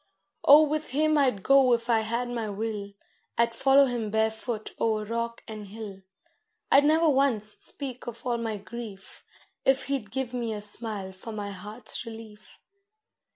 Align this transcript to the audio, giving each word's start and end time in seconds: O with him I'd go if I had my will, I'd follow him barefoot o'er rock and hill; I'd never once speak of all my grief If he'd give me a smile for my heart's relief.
O 0.43 0.63
with 0.63 0.87
him 0.87 1.15
I'd 1.15 1.43
go 1.43 1.73
if 1.73 1.87
I 1.87 1.99
had 1.99 2.27
my 2.27 2.49
will, 2.49 2.93
I'd 3.37 3.53
follow 3.53 3.85
him 3.85 4.09
barefoot 4.09 4.71
o'er 4.81 5.05
rock 5.05 5.43
and 5.47 5.67
hill; 5.67 6.01
I'd 6.71 6.85
never 6.85 7.07
once 7.07 7.49
speak 7.59 8.07
of 8.07 8.25
all 8.25 8.39
my 8.39 8.57
grief 8.57 9.23
If 9.63 9.85
he'd 9.85 10.09
give 10.09 10.33
me 10.33 10.53
a 10.53 10.61
smile 10.61 11.11
for 11.11 11.31
my 11.31 11.51
heart's 11.51 12.03
relief. 12.03 12.57